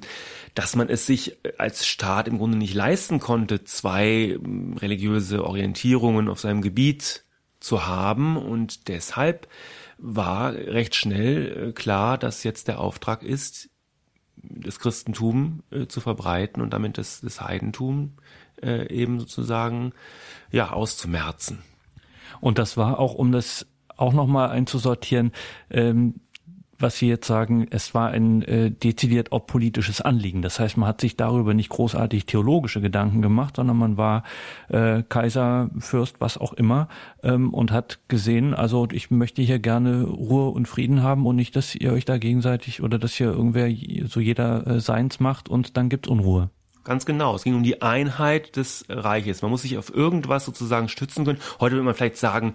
[0.59, 6.29] dass man es sich als Staat im Grunde nicht leisten konnte, zwei ähm, religiöse Orientierungen
[6.29, 7.23] auf seinem Gebiet
[7.61, 9.47] zu haben und deshalb
[9.99, 13.71] war recht schnell äh, klar, dass jetzt der Auftrag ist,
[14.35, 18.15] das Christentum äh, zu verbreiten und damit das, das Heidentum
[18.61, 19.93] äh, eben sozusagen
[20.51, 21.63] ja auszumerzen.
[22.41, 23.65] Und das war auch, um das
[23.97, 25.31] auch nochmal einzusortieren,
[25.71, 26.15] ähm,
[26.79, 30.43] was Sie jetzt sagen, es war ein äh, dezidiert auch politisches Anliegen.
[30.43, 34.23] Das heißt, man hat sich darüber nicht großartig theologische Gedanken gemacht, sondern man war
[34.69, 36.89] äh, Kaiser, Fürst, was auch immer
[37.23, 41.57] ähm, und hat gesehen, also ich möchte hier gerne Ruhe und Frieden haben und nicht,
[41.57, 43.69] dass ihr euch da gegenseitig oder dass hier irgendwer
[44.07, 46.51] so jeder äh, seins macht und dann gibt's Unruhe.
[46.89, 47.35] Ganz genau.
[47.35, 49.43] Es ging um die Einheit des Reiches.
[49.43, 51.39] Man muss sich auf irgendwas sozusagen stützen können.
[51.61, 52.55] Heute würde man vielleicht sagen,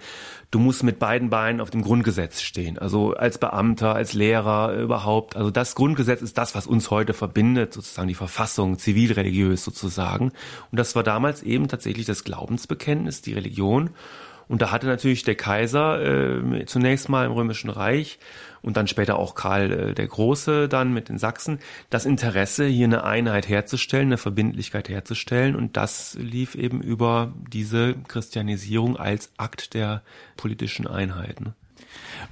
[0.50, 2.80] du musst mit beiden Beinen auf dem Grundgesetz stehen.
[2.80, 5.36] Also als Beamter, als Lehrer überhaupt.
[5.36, 10.32] Also das Grundgesetz ist das, was uns heute verbindet, sozusagen die Verfassung, zivilreligiös sozusagen.
[10.72, 13.92] Und das war damals eben tatsächlich das Glaubensbekenntnis, die Religion.
[14.48, 18.20] Und da hatte natürlich der Kaiser äh, zunächst mal im Römischen Reich
[18.62, 22.86] und dann später auch Karl äh, der Große dann mit den Sachsen das Interesse, hier
[22.86, 25.56] eine Einheit herzustellen, eine Verbindlichkeit herzustellen.
[25.56, 30.02] Und das lief eben über diese Christianisierung als Akt der
[30.38, 31.42] politischen Einheit.
[31.42, 31.54] Ne?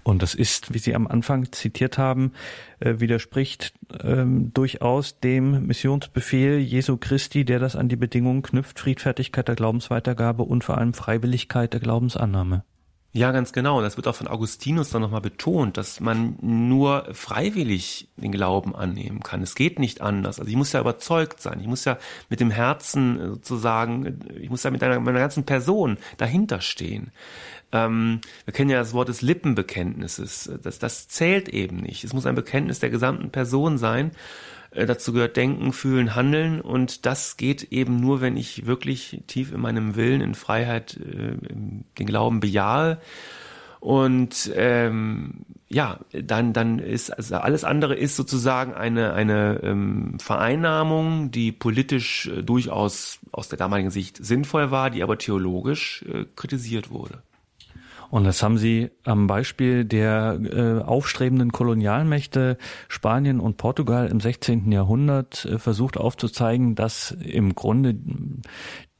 [0.04, 2.34] Und das ist, wie Sie am Anfang zitiert haben,
[2.80, 9.47] äh, widerspricht ähm, durchaus dem Missionsbefehl Jesu Christi, der das an die Bedingungen knüpft, Friedfertigkeit
[9.47, 12.63] der Glaubensweitergabe und vor allem Freiwilligkeit der Glaubensannahme.
[13.13, 13.82] Ja, ganz genau.
[13.82, 19.19] Das wird auch von Augustinus dann nochmal betont, dass man nur freiwillig den Glauben annehmen
[19.19, 19.41] kann.
[19.41, 20.39] Es geht nicht anders.
[20.39, 21.60] Also ich muss ja überzeugt sein.
[21.60, 21.97] Ich muss ja
[22.30, 27.12] mit dem Herzen sozusagen, ich muss ja mit einer, meiner ganzen Person dahinter stehen.
[27.74, 30.50] Ähm, wir kennen ja das Wort des Lippenbekenntnisses.
[30.63, 32.06] Das, das zählt eben nicht.
[32.06, 34.12] Es muss ein Bekenntnis der gesamten Person sein.
[34.72, 39.54] Äh, dazu gehört Denken, Fühlen, Handeln und das geht eben nur, wenn ich wirklich tief
[39.54, 41.36] in meinem Willen, in Freiheit äh,
[42.00, 43.00] den Glauben bejahe.
[43.82, 51.32] Und ähm, ja, dann, dann ist also alles andere ist sozusagen eine, eine ähm, Vereinnahmung,
[51.32, 56.92] die politisch äh, durchaus aus der damaligen Sicht sinnvoll war, die aber theologisch äh, kritisiert
[56.92, 57.24] wurde.
[58.12, 62.58] Und das haben Sie am Beispiel der äh, aufstrebenden Kolonialmächte
[62.89, 64.69] Spanien und Portugal im 16.
[64.69, 67.95] Jahrhundert äh, versucht aufzuzeigen, dass im Grunde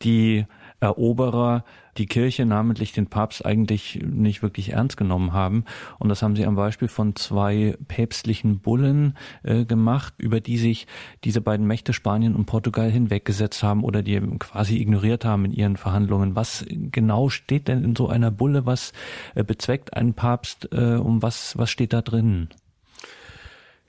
[0.02, 0.45] die
[0.82, 1.63] Eroberer
[1.98, 5.65] die Kirche, namentlich den Papst, eigentlich nicht wirklich ernst genommen haben.
[6.00, 10.88] Und das haben sie am Beispiel von zwei päpstlichen Bullen äh, gemacht, über die sich
[11.24, 15.78] diese beiden Mächte Spanien und Portugal hinweggesetzt haben oder die quasi ignoriert haben in ihren
[15.78, 16.36] Verhandlungen.
[16.36, 18.65] Was genau steht denn in so einer Bulle?
[18.65, 18.94] Was
[19.36, 20.70] äh, bezweckt ein Papst?
[20.72, 22.50] Äh, um was, was steht da drin?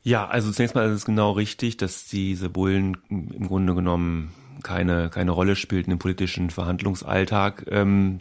[0.05, 5.11] Ja, also zunächst mal ist es genau richtig, dass diese Bullen im Grunde genommen keine,
[5.11, 7.67] keine Rolle spielten im politischen Verhandlungsalltag.
[7.71, 8.19] Ähm,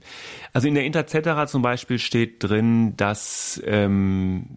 [0.53, 4.47] also in der Intercetera zum Beispiel steht drin, dass ähm,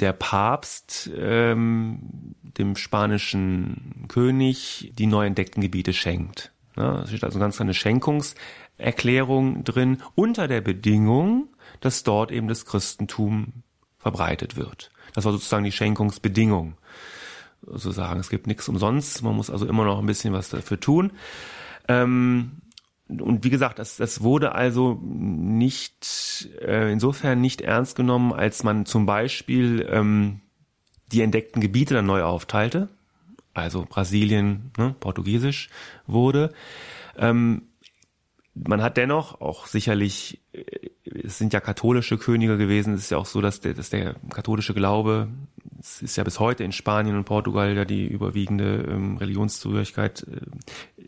[0.00, 6.52] der Papst ähm, dem spanischen König die neu entdeckten Gebiete schenkt.
[6.76, 11.48] Ja, da steht also ganz kleine Schenkungserklärung drin, unter der Bedingung,
[11.80, 13.62] dass dort eben das Christentum
[13.98, 14.90] verbreitet wird.
[15.14, 16.76] Das war sozusagen die Schenkungsbedingung
[17.66, 18.20] sozusagen.
[18.20, 21.12] Es gibt nichts umsonst, man muss also immer noch ein bisschen was dafür tun.
[21.88, 22.62] Ähm,
[23.06, 28.86] und wie gesagt, das, das wurde also nicht äh, insofern nicht ernst genommen, als man
[28.86, 30.40] zum Beispiel ähm,
[31.12, 32.88] die entdeckten Gebiete dann neu aufteilte.
[33.52, 35.70] also Brasilien, ne, Portugiesisch
[36.06, 36.52] wurde.
[37.16, 37.62] Ähm,
[38.54, 40.40] man hat dennoch auch sicherlich,
[41.24, 44.14] es sind ja katholische Könige gewesen, es ist ja auch so, dass der, dass der
[44.30, 45.28] katholische Glaube,
[45.80, 50.40] es ist ja bis heute in Spanien und Portugal ja die überwiegende ähm, Religionszugehörigkeit, äh,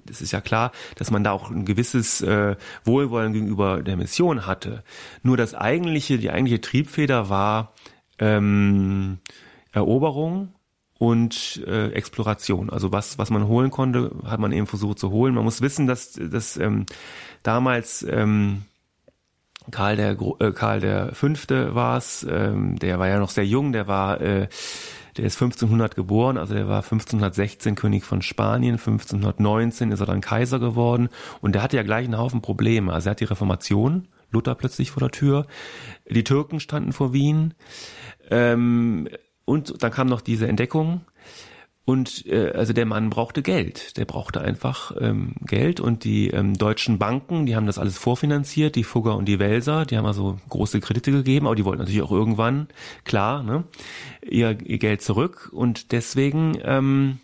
[0.04, 4.46] das ist ja klar, dass man da auch ein gewisses äh, Wohlwollen gegenüber der Mission
[4.46, 4.84] hatte.
[5.22, 7.72] Nur das eigentliche, die eigentliche Triebfeder war
[8.18, 9.18] ähm,
[9.72, 10.52] Eroberung
[10.98, 12.70] und äh, Exploration.
[12.70, 15.34] Also was, was man holen konnte, hat man eben versucht zu holen.
[15.34, 16.86] Man muss wissen, dass, dass ähm,
[17.42, 18.62] damals ähm,
[19.70, 23.72] Karl der äh, Karl der Fünfte war es, ähm, der war ja noch sehr jung,
[23.72, 24.48] der war äh,
[25.16, 30.20] der ist 1500 geboren, also der war 1516 König von Spanien, 1519 ist er dann
[30.20, 31.08] Kaiser geworden
[31.40, 32.92] und der hatte ja gleich einen Haufen Probleme.
[32.92, 35.46] Also er hat die Reformation, Luther plötzlich vor der Tür,
[36.08, 37.54] die Türken standen vor Wien
[38.30, 39.08] ähm,
[39.44, 41.02] und dann kam noch diese Entdeckung
[41.86, 43.96] und äh, also der Mann brauchte Geld.
[43.96, 48.74] Der brauchte einfach ähm, Geld und die ähm, deutschen Banken, die haben das alles vorfinanziert,
[48.74, 52.02] die Fugger und die Welser, die haben also große Kredite gegeben, aber die wollten natürlich
[52.02, 52.66] auch irgendwann,
[53.04, 53.62] klar, ne,
[54.28, 55.50] ihr, ihr Geld zurück.
[55.52, 57.20] Und deswegen ähm,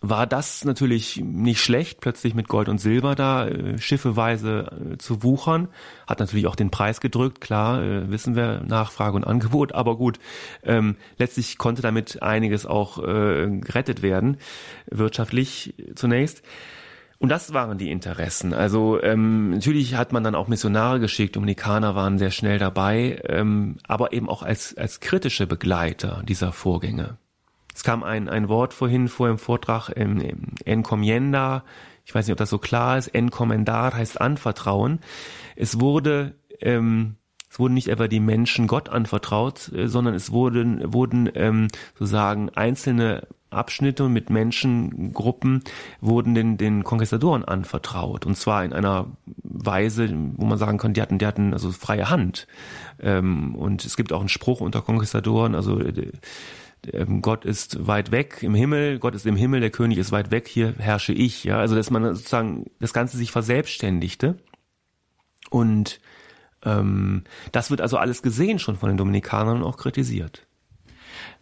[0.00, 5.22] war das natürlich nicht schlecht, plötzlich mit Gold und Silber da äh, schiffeweise äh, zu
[5.22, 5.68] wuchern.
[6.06, 10.18] Hat natürlich auch den Preis gedrückt, klar, äh, wissen wir, Nachfrage und Angebot, aber gut,
[10.62, 14.38] ähm, letztlich konnte damit einiges auch äh, gerettet werden,
[14.90, 16.42] wirtschaftlich zunächst.
[17.18, 18.54] Und das waren die Interessen.
[18.54, 23.76] Also ähm, natürlich hat man dann auch Missionare geschickt, Dominikaner waren sehr schnell dabei, ähm,
[23.86, 27.18] aber eben auch als, als kritische Begleiter dieser Vorgänge.
[27.80, 30.22] Es kam ein, ein Wort vorhin vor im Vortrag, ähm,
[30.66, 31.64] encomienda,
[32.04, 34.98] ich weiß nicht, ob das so klar ist, encomendar heißt anvertrauen.
[35.56, 37.16] Es wurde, ähm,
[37.48, 42.50] es wurden nicht etwa die Menschen Gott anvertraut, äh, sondern es wurden, wurden ähm, sozusagen
[42.50, 45.64] einzelne Abschnitte mit Menschengruppen
[46.02, 48.26] wurden den, den Konquistadoren anvertraut.
[48.26, 49.06] Und zwar in einer
[49.42, 52.46] Weise, wo man sagen kann, die hatten, die hatten also freie Hand.
[53.00, 56.12] Ähm, und es gibt auch einen Spruch unter Konquistadoren, also äh, ähm,
[57.20, 60.48] Gott ist weit weg im Himmel, Gott ist im Himmel, der König ist weit weg,
[60.48, 61.44] hier herrsche ich.
[61.44, 64.38] Ja, also dass man sozusagen das Ganze sich verselbstständigte
[65.50, 66.00] und
[66.64, 70.46] ähm, das wird also alles gesehen schon von den Dominikanern und auch kritisiert.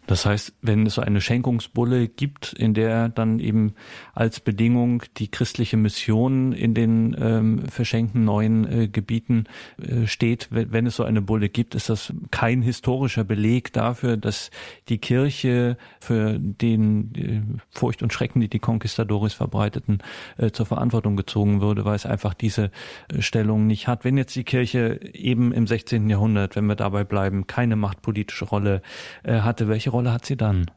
[0.09, 3.75] Das heißt, wenn es so eine Schenkungsbulle gibt, in der dann eben
[4.15, 9.43] als Bedingung die christliche Mission in den ähm, verschenkten neuen äh, Gebieten
[9.79, 14.49] äh, steht, wenn, es so eine Bulle gibt, ist das kein historischer Beleg dafür, dass
[14.87, 19.99] die Kirche für den äh, Furcht und Schrecken, die die Conquistadores verbreiteten,
[20.37, 22.71] äh, zur Verantwortung gezogen würde, weil es einfach diese
[23.13, 24.05] äh, Stellung nicht hat.
[24.05, 26.09] Wenn jetzt die Kirche eben im 16.
[26.09, 28.81] Jahrhundert, wenn wir dabei bleiben, keine machtpolitische Rolle
[29.21, 30.71] äh, hatte, welche Rolle Rolle hat sie dann?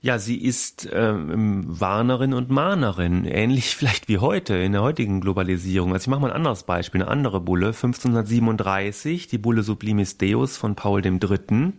[0.00, 5.92] Ja, sie ist ähm, Warnerin und Mahnerin, ähnlich vielleicht wie heute in der heutigen Globalisierung.
[5.92, 10.56] Also ich mache mal ein anderes Beispiel, eine andere Bulle, 1537, die Bulle Sublimis Deus
[10.56, 11.74] von Paul III.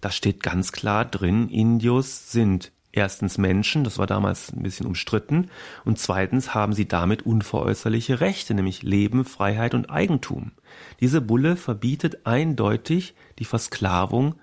[0.00, 5.48] Da steht ganz klar drin, Indios sind erstens Menschen, das war damals ein bisschen umstritten,
[5.84, 10.50] und zweitens haben sie damit unveräußerliche Rechte, nämlich Leben, Freiheit und Eigentum.
[10.98, 14.34] Diese Bulle verbietet eindeutig die Versklavung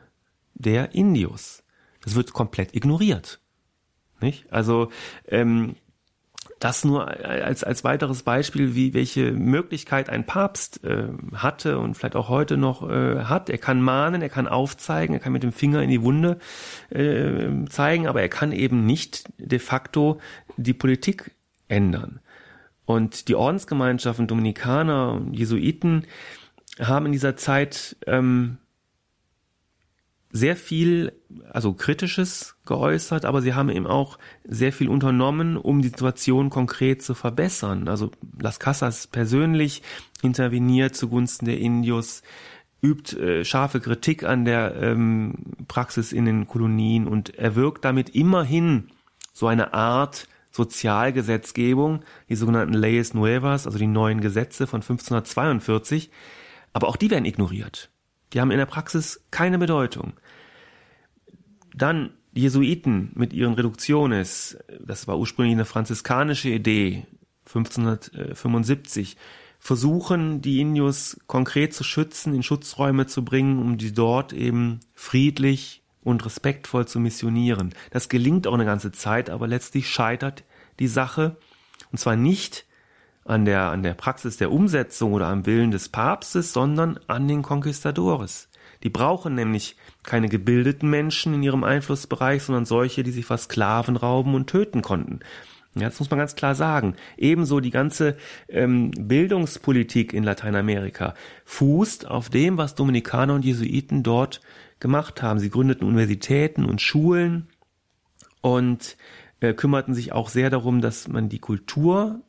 [0.57, 1.63] der Indios.
[2.01, 3.39] Das wird komplett ignoriert.
[4.19, 4.51] Nicht?
[4.51, 4.89] Also
[5.27, 5.75] ähm,
[6.59, 12.15] das nur als, als weiteres Beispiel, wie welche Möglichkeit ein Papst äh, hatte und vielleicht
[12.15, 13.49] auch heute noch äh, hat.
[13.49, 16.39] Er kann mahnen, er kann aufzeigen, er kann mit dem Finger in die Wunde
[16.89, 20.19] äh, zeigen, aber er kann eben nicht de facto
[20.57, 21.31] die Politik
[21.67, 22.19] ändern.
[22.85, 26.05] Und die Ordensgemeinschaften, Dominikaner und Jesuiten
[26.79, 28.57] haben in dieser Zeit ähm,
[30.29, 31.13] sehr viel,
[31.51, 37.01] also kritisches geäußert, aber sie haben eben auch sehr viel unternommen, um die Situation konkret
[37.01, 37.87] zu verbessern.
[37.87, 39.83] Also Las Casas persönlich
[40.21, 42.23] interveniert zugunsten der Indios,
[42.81, 45.35] übt äh, scharfe Kritik an der ähm,
[45.67, 48.89] Praxis in den Kolonien und erwirkt damit immerhin
[49.33, 56.09] so eine Art Sozialgesetzgebung, die sogenannten Leyes Nuevas, also die neuen Gesetze von 1542.
[56.73, 57.89] Aber auch die werden ignoriert.
[58.33, 60.13] Die haben in der Praxis keine Bedeutung.
[61.73, 67.07] Dann die Jesuiten mit ihren Reduktiones, das war ursprünglich eine franziskanische Idee,
[67.47, 69.17] 1575,
[69.59, 75.81] versuchen die Indios konkret zu schützen, in Schutzräume zu bringen, um die dort eben friedlich
[76.03, 77.73] und respektvoll zu missionieren.
[77.91, 80.43] Das gelingt auch eine ganze Zeit, aber letztlich scheitert
[80.79, 81.37] die Sache,
[81.91, 82.66] und zwar nicht
[83.27, 87.41] an der, an der Praxis der Umsetzung oder am Willen des Papstes, sondern an den
[87.41, 88.49] Conquistadores.
[88.83, 93.97] Die brauchen nämlich keine gebildeten Menschen in ihrem Einflussbereich, sondern solche, die sich fast Sklaven
[93.97, 95.19] rauben und töten konnten.
[95.75, 96.95] Ja, das muss man ganz klar sagen.
[97.17, 98.17] Ebenso die ganze
[98.47, 101.13] ähm, Bildungspolitik in Lateinamerika
[101.45, 104.41] fußt auf dem, was Dominikaner und Jesuiten dort
[104.79, 105.39] gemacht haben.
[105.39, 107.47] Sie gründeten Universitäten und Schulen
[108.41, 108.97] und
[109.39, 112.21] äh, kümmerten sich auch sehr darum, dass man die Kultur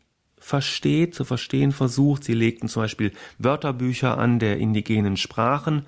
[0.48, 2.24] versteht, zu verstehen versucht.
[2.24, 5.84] Sie legten zum Beispiel Wörterbücher an der indigenen Sprachen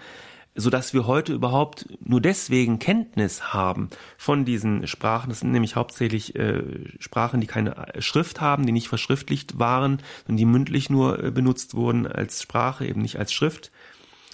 [0.57, 3.89] so dass wir heute überhaupt nur deswegen Kenntnis haben
[4.19, 5.29] von diesen Sprachen.
[5.29, 6.63] Das sind nämlich hauptsächlich äh,
[6.99, 11.75] Sprachen, die keine Schrift haben, die nicht verschriftlicht waren, sondern die mündlich nur äh, benutzt
[11.75, 13.71] wurden als Sprache, eben nicht als Schrift.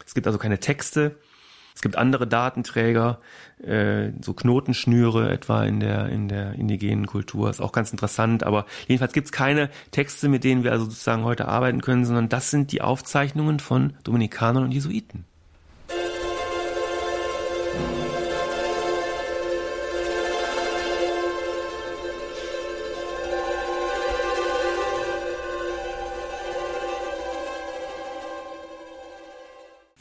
[0.06, 1.16] Es gibt also keine Texte.
[1.76, 3.20] Es gibt andere Datenträger,
[3.62, 8.44] äh, so Knotenschnüre etwa in der in der indigenen Kultur, ist auch ganz interessant.
[8.44, 12.30] Aber jedenfalls gibt es keine Texte, mit denen wir also sozusagen heute arbeiten können, sondern
[12.30, 15.26] das sind die Aufzeichnungen von Dominikanern und Jesuiten.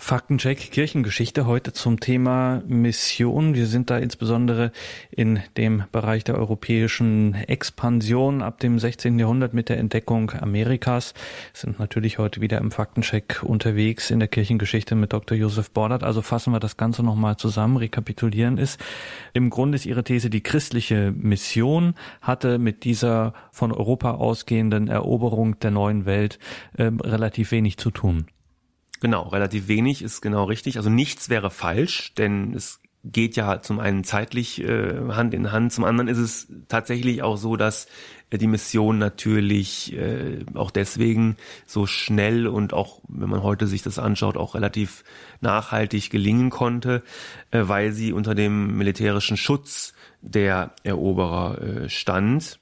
[0.06, 3.56] Faktencheck Kirchengeschichte heute zum Thema Mission.
[3.56, 4.72] Wir sind da insbesondere
[5.10, 9.18] in dem Bereich der europäischen Expansion ab dem 16.
[9.18, 11.16] Jahrhundert mit der Entdeckung Amerikas.
[11.54, 15.36] Sind natürlich heute wieder im Faktencheck unterwegs in der Kirchengeschichte mit Dr.
[15.36, 16.04] Josef Bordert.
[16.04, 17.78] Also fassen wir das Ganze nochmal zusammen.
[17.78, 18.80] Rekapitulieren ist,
[19.34, 25.58] im Grunde ist Ihre These, die christliche Mission hatte mit dieser von Europa ausgehenden Eroberung
[25.62, 26.38] der neuen Welt
[26.78, 28.28] äh, relativ wenig zu tun.
[29.06, 30.78] Genau, relativ wenig ist genau richtig.
[30.78, 35.72] Also nichts wäre falsch, denn es geht ja zum einen zeitlich äh, Hand in Hand,
[35.72, 37.86] zum anderen ist es tatsächlich auch so, dass
[38.32, 41.38] äh, die Mission natürlich äh, auch deswegen
[41.68, 45.04] so schnell und auch, wenn man heute sich das anschaut, auch relativ
[45.40, 47.04] nachhaltig gelingen konnte,
[47.52, 52.60] äh, weil sie unter dem militärischen Schutz der Eroberer äh, stand.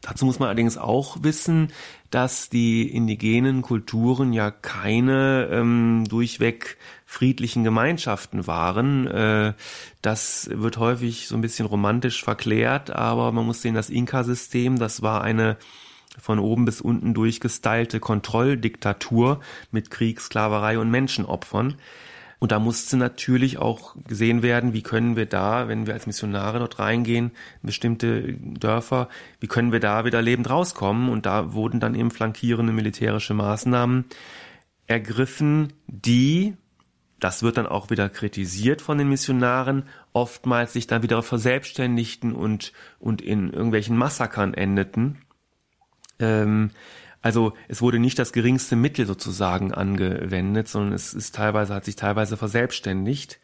[0.00, 1.72] Dazu muss man allerdings auch wissen,
[2.10, 9.06] dass die indigenen Kulturen ja keine ähm, durchweg friedlichen Gemeinschaften waren.
[9.06, 9.54] Äh,
[10.02, 15.02] das wird häufig so ein bisschen romantisch verklärt, aber man muss sehen, das Inka-System, das
[15.02, 15.56] war eine
[16.18, 19.40] von oben bis unten durchgestylte Kontrolldiktatur
[19.70, 21.76] mit Krieg, Sklaverei und Menschenopfern.
[22.38, 26.58] Und da musste natürlich auch gesehen werden, wie können wir da, wenn wir als Missionare
[26.58, 27.30] dort reingehen,
[27.62, 29.08] bestimmte Dörfer,
[29.40, 31.08] wie können wir da wieder lebend rauskommen?
[31.08, 34.04] Und da wurden dann eben flankierende militärische Maßnahmen
[34.86, 36.54] ergriffen, die,
[37.20, 42.72] das wird dann auch wieder kritisiert von den Missionaren, oftmals sich dann wieder verselbstständigten und,
[42.98, 45.22] und in irgendwelchen Massakern endeten.
[46.18, 46.70] Ähm,
[47.22, 51.96] also es wurde nicht das geringste Mittel sozusagen angewendet, sondern es ist teilweise, hat sich
[51.96, 53.40] teilweise verselbstständigt.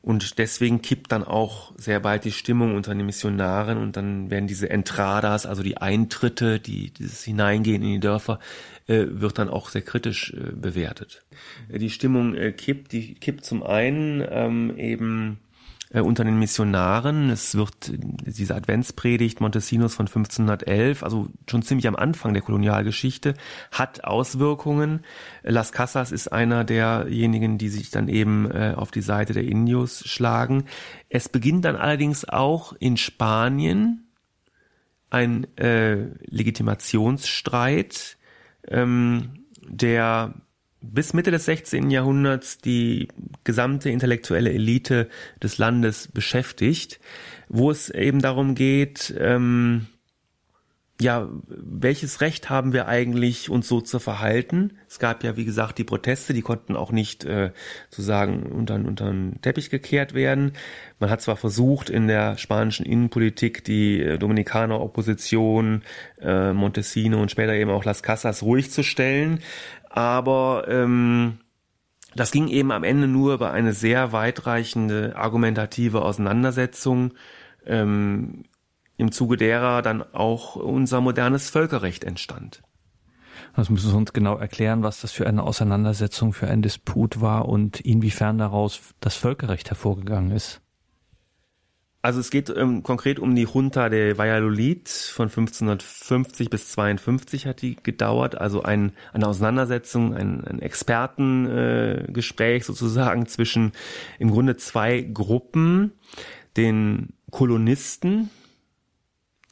[0.00, 4.46] Und deswegen kippt dann auch sehr bald die Stimmung unter den Missionaren und dann werden
[4.46, 8.38] diese Entradas, also die Eintritte, die dieses Hineingehen in die Dörfer,
[8.86, 11.24] äh, wird dann auch sehr kritisch äh, bewertet.
[11.68, 15.40] Die Stimmung äh, kippt, die kippt zum einen ähm, eben
[15.90, 17.30] äh, unter den Missionaren.
[17.30, 23.34] Es wird diese Adventspredigt Montesinos von 1511, also schon ziemlich am Anfang der Kolonialgeschichte,
[23.72, 25.00] hat Auswirkungen.
[25.42, 30.06] Las Casas ist einer derjenigen, die sich dann eben äh, auf die Seite der Indios
[30.06, 30.64] schlagen.
[31.08, 34.08] Es beginnt dann allerdings auch in Spanien
[35.10, 38.18] ein äh, Legitimationsstreit,
[38.66, 40.34] ähm, der
[40.80, 41.90] bis Mitte des 16.
[41.90, 43.08] Jahrhunderts die
[43.44, 45.08] gesamte intellektuelle Elite
[45.42, 47.00] des Landes beschäftigt,
[47.48, 49.86] wo es eben darum geht, ähm,
[51.00, 54.78] ja, welches Recht haben wir eigentlich, uns so zu verhalten?
[54.88, 57.52] Es gab ja, wie gesagt, die Proteste, die konnten auch nicht äh,
[57.88, 60.54] sozusagen unter, unter den Teppich gekehrt werden.
[60.98, 65.82] Man hat zwar versucht, in der spanischen Innenpolitik die äh, Dominikaner-Opposition,
[66.20, 69.38] äh, Montesino und später eben auch Las Casas ruhig zu stellen,
[69.90, 71.38] aber ähm,
[72.14, 77.14] das ging eben am Ende nur über eine sehr weitreichende argumentative Auseinandersetzung,
[77.66, 78.44] ähm,
[78.96, 82.62] im Zuge derer dann auch unser modernes Völkerrecht entstand.
[83.54, 87.48] Das müssen Sie uns genau erklären, was das für eine Auseinandersetzung, für ein Disput war
[87.48, 90.60] und inwiefern daraus das Völkerrecht hervorgegangen ist.
[92.08, 97.60] Also es geht ähm, konkret um die Junta de Valladolid von 1550 bis 52 hat
[97.60, 98.40] die gedauert.
[98.40, 103.72] Also ein, eine Auseinandersetzung, ein, ein Expertengespräch äh, sozusagen zwischen
[104.18, 105.92] im Grunde zwei Gruppen,
[106.56, 108.30] den Kolonisten,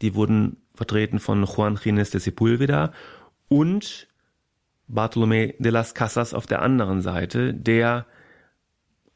[0.01, 2.93] die wurden vertreten von Juan Gines de Sepúlveda
[3.49, 4.09] und
[4.89, 8.07] Bartolomé de las Casas auf der anderen Seite, der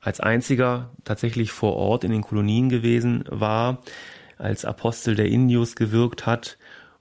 [0.01, 3.83] als einziger tatsächlich vor Ort in den Kolonien gewesen war,
[4.39, 6.57] als Apostel der Indios gewirkt hat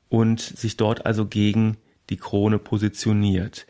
[0.09, 1.77] und sich dort also gegen
[2.09, 3.65] die Krone positioniert.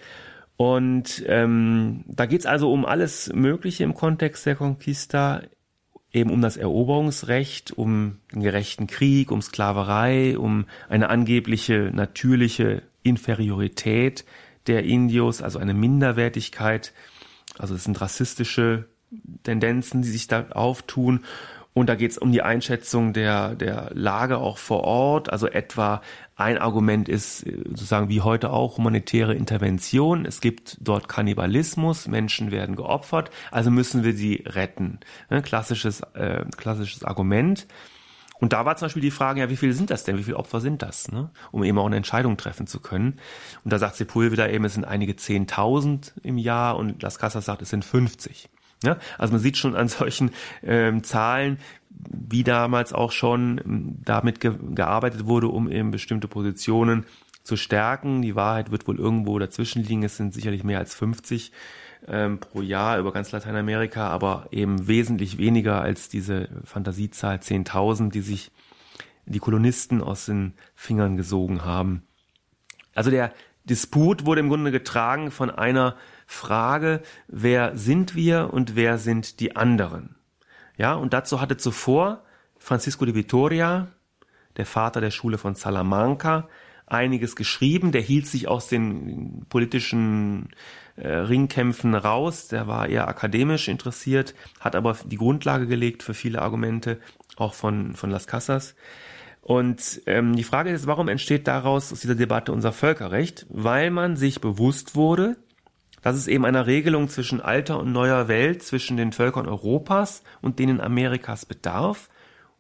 [0.58, 5.42] Und ähm, da geht's also um alles Mögliche im Kontext der Conquista,
[6.12, 14.26] eben um das Eroberungsrecht, um den gerechten Krieg, um Sklaverei, um eine angebliche natürliche Inferiorität
[14.68, 16.94] der Indios, also eine Minderwertigkeit.
[17.58, 18.86] Also es sind rassistische
[19.44, 21.26] Tendenzen, die sich da auftun.
[21.74, 25.32] Und da geht es um die Einschätzung der, der Lage auch vor Ort.
[25.32, 26.02] Also etwa
[26.36, 30.26] ein Argument ist sozusagen wie heute auch humanitäre Intervention.
[30.26, 35.00] Es gibt dort Kannibalismus, Menschen werden geopfert, also müssen wir sie retten.
[35.44, 37.68] Klassisches, äh, klassisches Argument.
[38.40, 40.18] Und da war zum Beispiel die Frage, ja, wie viele sind das denn?
[40.18, 41.12] Wie viele Opfer sind das?
[41.12, 41.30] Ne?
[41.52, 43.20] Um eben auch eine Entscheidung treffen zu können.
[43.64, 47.62] Und da sagt Sepulveda eben, es sind einige Zehntausend im Jahr und Las Casas sagt,
[47.62, 48.50] es sind 50.
[48.84, 50.32] Ja, also man sieht schon an solchen
[50.64, 51.58] ähm, Zahlen,
[51.90, 57.06] wie damals auch schon ähm, damit ge gearbeitet wurde, um eben bestimmte Positionen
[57.44, 58.22] zu stärken.
[58.22, 60.04] Die Wahrheit wird wohl irgendwo dazwischen liegen.
[60.04, 61.52] Es sind sicherlich mehr als 50
[62.08, 68.22] ähm, pro Jahr über ganz Lateinamerika, aber eben wesentlich weniger als diese Fantasiezahl 10.000, die
[68.22, 68.52] sich
[69.26, 72.04] die Kolonisten aus den Fingern gesogen haben.
[72.96, 73.34] Also der
[73.66, 75.96] Disput wurde im Grunde getragen von einer
[76.32, 80.16] Frage, wer sind wir und wer sind die anderen?
[80.78, 82.24] Ja, und dazu hatte zuvor
[82.60, 83.88] Francisco de Vitoria,
[84.56, 86.48] der Vater der Schule von Salamanca,
[86.86, 87.92] einiges geschrieben.
[87.92, 90.50] Der hielt sich aus den politischen
[90.98, 92.48] äh, Ringkämpfen raus.
[92.48, 97.00] Der war eher akademisch interessiert, hat aber die Grundlage gelegt für viele Argumente,
[97.38, 98.76] auch von, von Las Casas.
[99.42, 103.48] Und ähm, die Frage ist, warum entsteht daraus aus dieser Debatte unser Völkerrecht?
[103.50, 105.36] Weil man sich bewusst wurde,
[106.02, 110.60] dass es eben einer Regelung zwischen alter und neuer Welt, zwischen den Völkern Europas und
[110.60, 112.10] denen Amerikas bedarf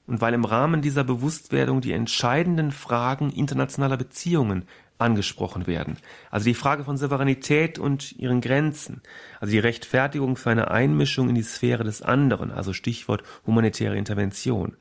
[0.08, 4.66] und weil im Rahmen dieser Bewusstwerdung die entscheidenden Fragen internationaler Beziehungen
[4.98, 5.98] angesprochen werden.
[6.30, 9.02] Also die Frage von Souveränität und ihren Grenzen,
[9.40, 14.76] also die Rechtfertigung für eine Einmischung in die Sphäre des anderen, also Stichwort humanitäre Intervention.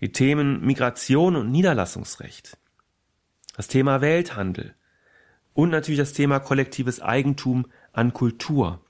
[0.00, 2.56] Die Themen Migration und Niederlassungsrecht.
[3.56, 4.74] Das Thema Welthandel.
[5.52, 8.80] Und natürlich das Thema kollektives Eigentum an Kultur.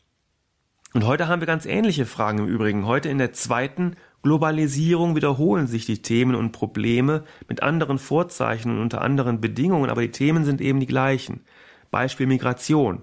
[0.94, 2.86] Und heute haben wir ganz ähnliche Fragen im Übrigen.
[2.86, 8.80] Heute in der zweiten Globalisierung wiederholen sich die Themen und Probleme mit anderen Vorzeichen und
[8.80, 11.44] unter anderen Bedingungen, aber die Themen sind eben die gleichen.
[11.90, 13.02] Beispiel Migration.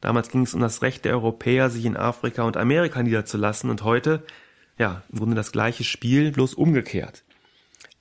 [0.00, 3.82] Damals ging es um das Recht der Europäer, sich in Afrika und Amerika niederzulassen und
[3.82, 4.24] heute,
[4.78, 7.24] ja, im Grunde das gleiche Spiel, bloß umgekehrt.